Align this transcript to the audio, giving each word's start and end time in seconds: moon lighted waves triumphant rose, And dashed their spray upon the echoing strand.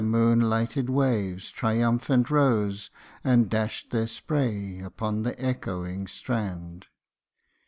moon 0.03 0.39
lighted 0.39 0.89
waves 0.89 1.51
triumphant 1.51 2.31
rose, 2.31 2.89
And 3.23 3.47
dashed 3.51 3.91
their 3.91 4.07
spray 4.07 4.79
upon 4.79 5.21
the 5.21 5.39
echoing 5.39 6.07
strand. 6.07 6.87